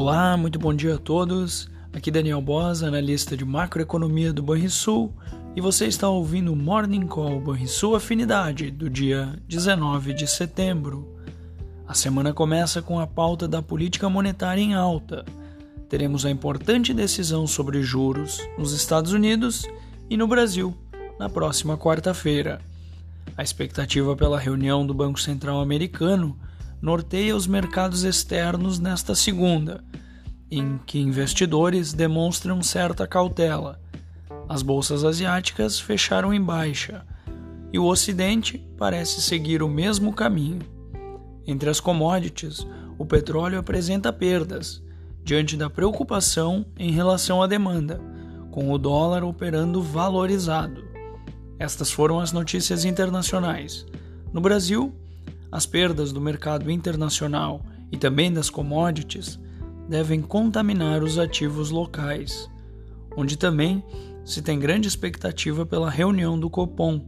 Olá, 0.00 0.34
muito 0.34 0.58
bom 0.58 0.72
dia 0.72 0.94
a 0.94 0.98
todos. 0.98 1.68
Aqui 1.92 2.10
Daniel 2.10 2.40
Bosa, 2.40 2.88
analista 2.88 3.36
de 3.36 3.44
macroeconomia 3.44 4.32
do 4.32 4.42
Banrisul, 4.42 5.12
e 5.54 5.60
você 5.60 5.84
está 5.84 6.08
ouvindo 6.08 6.54
o 6.54 6.56
Morning 6.56 7.06
Call 7.06 7.38
Banrisul 7.38 7.94
Afinidade 7.94 8.70
do 8.70 8.88
dia 8.88 9.38
19 9.46 10.14
de 10.14 10.26
setembro. 10.26 11.06
A 11.86 11.92
semana 11.92 12.32
começa 12.32 12.80
com 12.80 12.98
a 12.98 13.06
pauta 13.06 13.46
da 13.46 13.60
política 13.60 14.08
monetária 14.08 14.62
em 14.62 14.72
alta. 14.72 15.22
Teremos 15.86 16.24
a 16.24 16.30
importante 16.30 16.94
decisão 16.94 17.46
sobre 17.46 17.82
juros 17.82 18.38
nos 18.56 18.72
Estados 18.72 19.12
Unidos 19.12 19.66
e 20.08 20.16
no 20.16 20.26
Brasil 20.26 20.74
na 21.18 21.28
próxima 21.28 21.76
quarta-feira. 21.76 22.62
A 23.36 23.42
expectativa 23.42 24.16
pela 24.16 24.40
reunião 24.40 24.86
do 24.86 24.94
Banco 24.94 25.20
Central 25.20 25.60
Americano 25.60 26.38
norteia 26.80 27.36
os 27.36 27.46
mercados 27.46 28.04
externos 28.04 28.78
nesta 28.78 29.14
segunda, 29.14 29.84
em 30.50 30.78
que 30.86 30.98
investidores 30.98 31.92
demonstram 31.92 32.62
certa 32.62 33.06
cautela. 33.06 33.80
As 34.48 34.62
bolsas 34.62 35.04
asiáticas 35.04 35.78
fecharam 35.78 36.34
em 36.34 36.42
baixa 36.42 37.06
e 37.72 37.78
o 37.78 37.86
Ocidente 37.86 38.58
parece 38.76 39.20
seguir 39.22 39.62
o 39.62 39.68
mesmo 39.68 40.12
caminho. 40.12 40.60
Entre 41.46 41.70
as 41.70 41.78
commodities, 41.78 42.66
o 42.98 43.06
petróleo 43.06 43.58
apresenta 43.58 44.12
perdas, 44.12 44.82
diante 45.22 45.56
da 45.56 45.70
preocupação 45.70 46.66
em 46.78 46.90
relação 46.90 47.42
à 47.42 47.46
demanda, 47.46 48.00
com 48.50 48.72
o 48.72 48.78
dólar 48.78 49.22
operando 49.22 49.82
valorizado. 49.82 50.82
Estas 51.58 51.90
foram 51.90 52.18
as 52.18 52.32
notícias 52.32 52.84
internacionais. 52.84 53.86
No 54.32 54.40
Brasil, 54.40 54.94
as 55.50 55.66
perdas 55.66 56.12
do 56.12 56.20
mercado 56.20 56.70
internacional 56.70 57.64
e 57.90 57.96
também 57.96 58.32
das 58.32 58.48
commodities 58.48 59.38
devem 59.88 60.20
contaminar 60.20 61.02
os 61.02 61.18
ativos 61.18 61.70
locais, 61.70 62.48
onde 63.16 63.36
também 63.36 63.82
se 64.24 64.40
tem 64.40 64.58
grande 64.58 64.86
expectativa 64.86 65.66
pela 65.66 65.90
reunião 65.90 66.38
do 66.38 66.48
Copom, 66.48 67.00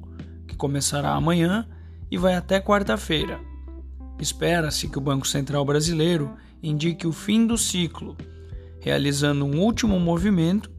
que 0.47 0.57
começará 0.57 1.11
amanhã 1.11 1.69
e 2.11 2.19
vai 2.19 2.35
até 2.35 2.61
quarta-feira. 2.61 3.39
Espera-se 4.19 4.89
que 4.89 4.99
o 4.99 5.01
Banco 5.01 5.27
Central 5.27 5.65
Brasileiro 5.65 6.35
indique 6.63 7.07
o 7.07 7.13
fim 7.13 7.47
do 7.47 7.57
ciclo, 7.57 8.17
realizando 8.81 9.45
um 9.45 9.61
último 9.61 9.99
movimento 10.01 10.71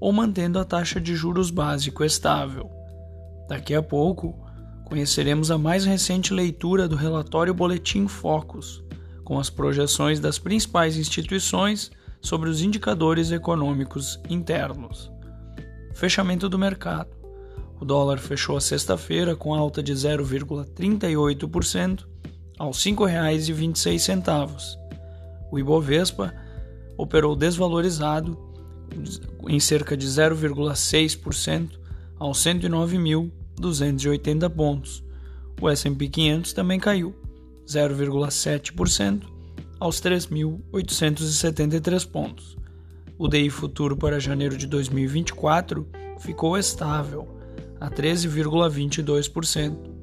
ou 0.00 0.12
mantendo 0.12 0.58
a 0.58 0.64
taxa 0.64 1.00
de 1.00 1.14
juros 1.14 1.50
básico 1.50 2.04
estável. 2.04 2.68
Daqui 3.48 3.74
a 3.74 3.82
pouco, 3.82 4.43
conheceremos 4.84 5.50
a 5.50 5.58
mais 5.58 5.84
recente 5.84 6.32
leitura 6.32 6.86
do 6.86 6.96
relatório 6.96 7.54
Boletim 7.54 8.06
Focus, 8.06 8.82
com 9.24 9.38
as 9.38 9.50
projeções 9.50 10.20
das 10.20 10.38
principais 10.38 10.96
instituições 10.96 11.90
sobre 12.20 12.48
os 12.48 12.62
indicadores 12.62 13.30
econômicos 13.30 14.20
internos. 14.28 15.10
Fechamento 15.94 16.48
do 16.48 16.58
mercado. 16.58 17.10
O 17.80 17.84
dólar 17.84 18.18
fechou 18.18 18.56
a 18.56 18.60
sexta-feira 18.60 19.36
com 19.36 19.54
alta 19.54 19.82
de 19.82 19.92
0,38% 19.92 22.06
aos 22.58 22.84
R$ 22.84 22.92
5,26. 22.92 24.78
O 25.50 25.58
Ibovespa 25.58 26.34
operou 26.96 27.36
desvalorizado 27.36 28.38
em 29.48 29.60
cerca 29.60 29.96
de 29.96 30.06
0,6% 30.06 31.70
aos 32.18 32.44
109.280 33.60 34.50
pontos. 34.50 35.04
O 35.60 35.68
S&P 35.68 36.08
500 36.08 36.52
também 36.52 36.80
caiu 36.80 37.14
0,7% 37.66 39.22
aos 39.78 40.00
3.873 40.00 42.08
pontos. 42.08 42.56
O 43.16 43.28
DI 43.28 43.50
futuro 43.50 43.96
para 43.96 44.18
janeiro 44.18 44.56
de 44.56 44.66
2024 44.66 45.86
ficou 46.18 46.58
estável 46.58 47.28
a 47.80 47.90
13,22%. 47.90 49.94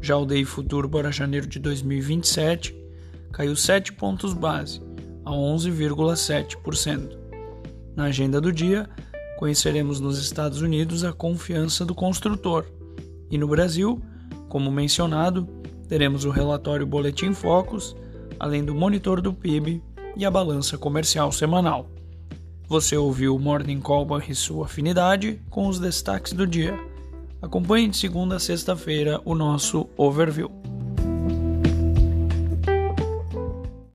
Já 0.00 0.16
o 0.16 0.26
DI 0.26 0.44
futuro 0.44 0.88
para 0.88 1.10
janeiro 1.10 1.46
de 1.46 1.58
2027 1.58 2.76
caiu 3.32 3.56
7 3.56 3.92
pontos 3.94 4.32
base 4.32 4.80
a 5.24 5.30
11,7%. 5.30 7.18
Na 7.96 8.04
agenda 8.04 8.40
do 8.40 8.52
dia, 8.52 8.88
conheceremos 9.38 10.00
nos 10.00 10.18
Estados 10.18 10.60
Unidos 10.60 11.04
a 11.04 11.12
confiança 11.12 11.84
do 11.84 11.94
construtor 11.94 12.66
e 13.34 13.38
no 13.38 13.48
Brasil, 13.48 14.00
como 14.48 14.70
mencionado, 14.70 15.48
teremos 15.88 16.24
o 16.24 16.30
relatório 16.30 16.86
Boletim 16.86 17.34
Focus, 17.34 17.96
além 18.38 18.64
do 18.64 18.72
monitor 18.72 19.20
do 19.20 19.32
PIB 19.32 19.82
e 20.16 20.24
a 20.24 20.30
balança 20.30 20.78
comercial 20.78 21.32
semanal. 21.32 21.90
Você 22.68 22.96
ouviu 22.96 23.34
o 23.34 23.40
Morning 23.40 23.80
Call 23.80 24.06
e 24.28 24.36
sua 24.36 24.66
afinidade 24.66 25.42
com 25.50 25.66
os 25.66 25.80
destaques 25.80 26.32
do 26.32 26.46
dia. 26.46 26.78
Acompanhe 27.42 27.88
de 27.88 27.96
segunda 27.96 28.36
a 28.36 28.40
sexta-feira 28.40 29.20
o 29.24 29.34
nosso 29.34 29.88
overview. 29.96 30.48